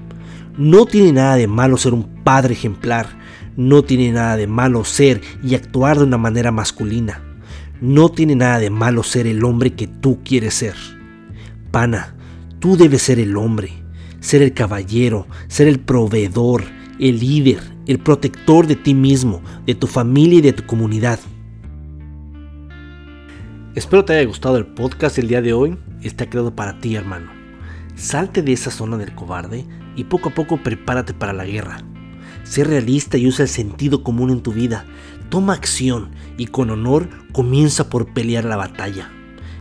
No 0.57 0.87
tiene 0.87 1.13
nada 1.13 1.37
de 1.37 1.49
malo 1.49 1.79
ser 1.79 1.95
un 1.95 2.23
padre 2.23 2.53
ejemplar. 2.53 3.07
No 3.57 3.83
tiene 3.83 4.13
nada 4.13 4.37
de 4.37 4.47
malo 4.47 4.85
ser 4.85 5.23
y 5.43 5.55
actuar 5.55 5.99
de 5.99 6.05
una 6.05 6.19
manera 6.19 6.53
masculina. 6.53 7.23
No 7.81 8.09
tiene 8.09 8.37
nada 8.37 8.59
de 8.59 8.71
malo 8.71 9.03
ser 9.03 9.27
el 9.27 9.45
hombre 9.45 9.75
que 9.75 9.87
tú 9.87 10.21
quieres 10.25 10.55
ser. 10.55 10.75
Pana, 11.71 12.15
tú 12.61 12.77
debes 12.77 13.03
ser 13.03 13.19
el 13.19 13.37
hombre, 13.37 13.73
ser 14.21 14.43
el 14.43 14.55
caballero, 14.55 15.27
ser 15.49 15.67
el 15.67 15.81
proveedor, 15.81 16.65
el 16.99 17.19
líder, 17.19 17.61
el 17.87 17.99
protector 17.99 18.67
de 18.67 18.77
ti 18.77 18.95
mismo, 18.95 19.43
de 19.67 19.75
tu 19.75 19.87
familia 19.87 20.39
y 20.39 20.43
de 20.43 20.53
tu 20.53 20.65
comunidad. 20.65 21.19
Espero 23.75 24.05
te 24.05 24.15
haya 24.15 24.27
gustado 24.27 24.57
el 24.57 24.67
podcast 24.67 25.19
el 25.19 25.27
día 25.27 25.43
de 25.43 25.53
hoy. 25.53 25.77
Está 26.01 26.31
creado 26.31 26.55
para 26.55 26.79
ti, 26.79 26.95
hermano. 26.95 27.33
Salte 27.97 28.41
de 28.41 28.53
esa 28.53 28.71
zona 28.71 28.97
del 28.97 29.15
cobarde 29.15 29.67
y 29.97 30.05
poco 30.05 30.29
a 30.29 30.35
poco 30.35 30.63
prepárate 30.63 31.13
para 31.13 31.33
la 31.33 31.45
guerra. 31.45 31.79
Sé 32.45 32.63
realista 32.63 33.19
y 33.19 33.27
usa 33.27 33.43
el 33.43 33.49
sentido 33.49 34.05
común 34.05 34.31
en 34.31 34.43
tu 34.43 34.53
vida. 34.53 34.85
Toma 35.35 35.55
acción 35.55 36.11
y 36.39 36.47
con 36.47 36.71
honor 36.71 37.09
comienza 37.33 37.91
por 37.91 38.15
pelear 38.15 38.45
la 38.45 38.55
batalla. 38.55 39.11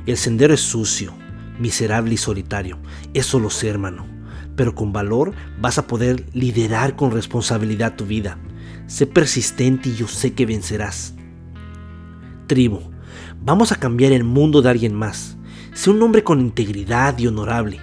El 0.06 0.18
sendero 0.18 0.54
es 0.54 0.62
sucio, 0.62 1.16
miserable 1.58 2.14
y 2.14 2.18
solitario. 2.18 2.78
Eso 3.16 3.40
lo 3.40 3.50
sé, 3.50 3.70
hermano. 3.70 4.06
Pero 4.56 4.76
con 4.76 4.94
valor 4.94 5.34
vas 5.60 5.80
a 5.80 5.88
poder 5.88 6.28
liderar 6.32 6.96
con 6.96 7.10
responsabilidad 7.10 7.96
tu 7.96 8.06
vida. 8.06 8.38
Sé 8.86 9.08
persistente 9.08 9.90
y 9.90 9.96
yo 9.96 10.08
sé 10.08 10.34
que 10.36 10.46
vencerás. 10.46 11.16
Tribu, 12.46 12.80
vamos 13.44 13.72
a 13.72 13.78
cambiar 13.78 14.12
el 14.12 14.24
mundo 14.24 14.62
de 14.62 14.70
alguien 14.70 14.94
más. 14.94 15.38
Sé 15.74 15.90
un 15.90 16.04
hombre 16.04 16.24
con 16.24 16.40
integridad 16.40 17.18
y 17.18 17.26
honorable. 17.26 17.80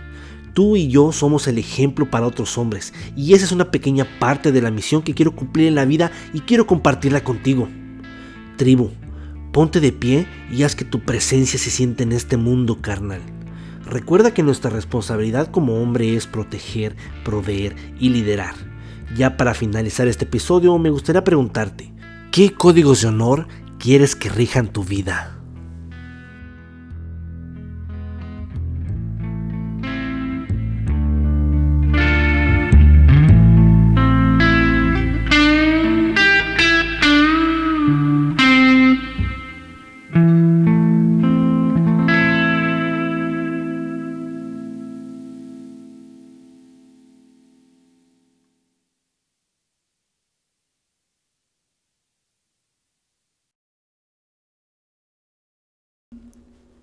Tú 0.54 0.76
y 0.76 0.86
yo 0.86 1.10
somos 1.10 1.48
el 1.48 1.58
ejemplo 1.58 2.08
para 2.08 2.28
otros 2.28 2.56
hombres 2.56 2.94
y 3.16 3.34
esa 3.34 3.46
es 3.46 3.50
una 3.50 3.72
pequeña 3.72 4.06
parte 4.20 4.52
de 4.52 4.62
la 4.62 4.70
misión 4.70 5.02
que 5.02 5.14
quiero 5.14 5.34
cumplir 5.34 5.66
en 5.66 5.74
la 5.74 5.86
vida 5.86 6.12
y 6.32 6.42
quiero 6.42 6.68
compartirla 6.68 7.24
contigo. 7.24 7.68
Tribu, 8.60 8.90
ponte 9.52 9.80
de 9.80 9.90
pie 9.90 10.26
y 10.52 10.64
haz 10.64 10.76
que 10.76 10.84
tu 10.84 11.00
presencia 11.00 11.58
se 11.58 11.70
siente 11.70 12.02
en 12.02 12.12
este 12.12 12.36
mundo 12.36 12.82
carnal. 12.82 13.22
Recuerda 13.86 14.34
que 14.34 14.42
nuestra 14.42 14.68
responsabilidad 14.68 15.50
como 15.50 15.80
hombre 15.80 16.14
es 16.14 16.26
proteger, 16.26 16.94
proveer 17.24 17.74
y 17.98 18.10
liderar. 18.10 18.54
Ya 19.16 19.38
para 19.38 19.54
finalizar 19.54 20.08
este 20.08 20.26
episodio 20.26 20.76
me 20.76 20.90
gustaría 20.90 21.24
preguntarte, 21.24 21.90
¿qué 22.32 22.52
códigos 22.52 23.00
de 23.00 23.08
honor 23.08 23.48
quieres 23.78 24.14
que 24.14 24.28
rijan 24.28 24.70
tu 24.70 24.84
vida? 24.84 25.39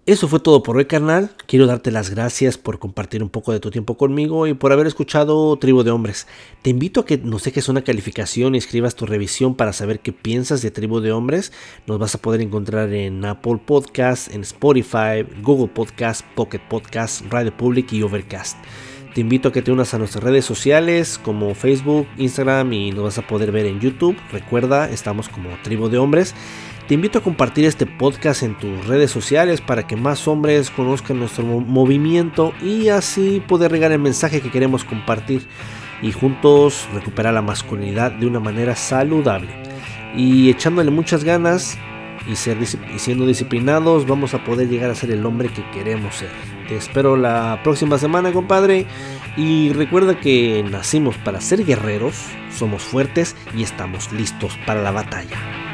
Eso 0.07 0.29
fue 0.29 0.39
todo 0.39 0.63
por 0.63 0.77
hoy, 0.77 0.85
carnal. 0.85 1.31
Quiero 1.47 1.67
darte 1.67 1.91
las 1.91 2.09
gracias 2.09 2.57
por 2.57 2.79
compartir 2.79 3.21
un 3.21 3.27
poco 3.27 3.51
de 3.51 3.59
tu 3.59 3.71
tiempo 3.71 3.97
conmigo 3.97 4.47
y 4.47 4.53
por 4.53 4.71
haber 4.71 4.87
escuchado 4.87 5.57
Tribu 5.57 5.83
de 5.83 5.91
Hombres. 5.91 6.27
Te 6.61 6.69
invito 6.69 7.01
a 7.01 7.05
que 7.05 7.17
nos 7.17 7.43
dejes 7.43 7.67
una 7.67 7.81
calificación 7.81 8.55
y 8.55 8.57
escribas 8.57 8.95
tu 8.95 9.05
revisión 9.05 9.53
para 9.53 9.73
saber 9.73 9.99
qué 9.99 10.13
piensas 10.13 10.61
de 10.61 10.71
Tribu 10.71 11.01
de 11.01 11.11
Hombres. 11.11 11.51
Nos 11.87 11.99
vas 11.99 12.15
a 12.15 12.21
poder 12.21 12.39
encontrar 12.39 12.93
en 12.93 13.25
Apple 13.25 13.59
Podcasts, 13.65 14.33
en 14.33 14.43
Spotify, 14.43 15.25
Google 15.43 15.67
Podcasts, 15.67 16.23
Pocket 16.35 16.61
Podcasts, 16.69 17.25
Radio 17.29 17.57
Public 17.57 17.91
y 17.91 18.01
Overcast. 18.01 18.57
Te 19.13 19.21
invito 19.21 19.49
a 19.49 19.51
que 19.51 19.61
te 19.61 19.73
unas 19.73 19.93
a 19.93 19.97
nuestras 19.97 20.23
redes 20.23 20.45
sociales 20.45 21.19
como 21.21 21.53
Facebook, 21.53 22.07
Instagram 22.17 22.71
y 22.71 22.91
nos 22.91 23.03
vas 23.03 23.17
a 23.17 23.27
poder 23.27 23.51
ver 23.51 23.65
en 23.65 23.81
YouTube. 23.81 24.15
Recuerda, 24.31 24.89
estamos 24.89 25.27
como 25.27 25.49
Tribu 25.63 25.89
de 25.89 25.97
Hombres. 25.97 26.33
Te 26.87 26.93
invito 26.93 27.19
a 27.19 27.21
compartir 27.21 27.65
este 27.65 27.85
podcast 27.85 28.43
en 28.43 28.57
tus 28.57 28.87
redes 28.87 29.11
sociales 29.11 29.59
para 29.59 29.85
que 29.85 29.97
más 29.97 30.25
hombres 30.25 30.69
conozcan 30.71 31.19
nuestro 31.19 31.43
movimiento 31.43 32.53
y 32.61 32.87
así 32.87 33.43
poder 33.45 33.71
regar 33.71 33.91
el 33.91 33.99
mensaje 33.99 34.39
que 34.39 34.51
queremos 34.51 34.85
compartir 34.85 35.45
y 36.01 36.13
juntos 36.13 36.87
recuperar 36.93 37.33
la 37.33 37.41
masculinidad 37.41 38.13
de 38.13 38.25
una 38.25 38.39
manera 38.39 38.73
saludable. 38.77 39.49
Y 40.15 40.49
echándole 40.49 40.89
muchas 40.89 41.25
ganas 41.25 41.77
y, 42.25 42.37
siendo 42.37 43.27
disciplinados 43.27 44.07
vamos 44.07 44.33
a 44.33 44.45
poder 44.45 44.69
llegar 44.69 44.89
a 44.89 44.95
ser 44.95 45.11
el 45.11 45.25
hombre 45.25 45.49
que 45.49 45.69
queremos 45.71 46.15
ser. 46.15 46.29
Te 46.69 46.77
espero 46.77 47.17
la 47.17 47.59
próxima 47.63 47.97
semana, 47.97 48.31
compadre. 48.31 48.85
Y 49.35 49.73
recuerda 49.73 50.21
que 50.21 50.63
nacimos 50.71 51.17
para 51.17 51.41
ser 51.41 51.65
guerreros, 51.65 52.15
somos 52.49 52.81
fuertes 52.81 53.35
y 53.57 53.63
estamos 53.63 54.13
listos 54.13 54.57
para 54.65 54.81
la 54.81 54.91
batalla. 54.91 55.66